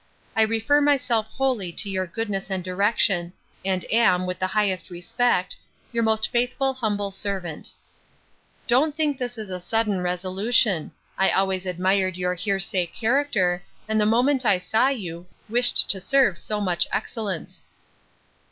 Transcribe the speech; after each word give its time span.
I 0.35 0.41
refer 0.41 0.81
myself 0.81 1.27
wholly 1.27 1.71
to 1.73 1.87
your 1.87 2.07
goodness 2.07 2.49
and 2.49 2.63
direction; 2.63 3.33
and 3.63 3.85
am, 3.91 4.25
with 4.25 4.39
the 4.39 4.47
highest 4.47 4.89
respect, 4.89 5.57
'Your 5.91 6.01
most 6.01 6.29
faithful 6.29 6.73
humble 6.73 7.11
servant.' 7.11 7.71
'Don't 8.65 8.95
think 8.95 9.19
this 9.19 9.37
a 9.37 9.59
sudden 9.59 10.01
resolution. 10.01 10.91
I 11.19 11.29
always 11.29 11.67
admired 11.67 12.17
your 12.17 12.33
hear 12.33 12.59
say 12.59 12.87
character; 12.87 13.61
and 13.87 14.01
the 14.01 14.07
moment 14.07 14.43
I 14.43 14.57
saw 14.57 14.87
you, 14.87 15.27
wished 15.47 15.87
to 15.91 15.99
serve 15.99 16.39
so 16.39 16.59
much 16.59 16.87
excellence. 16.91 17.67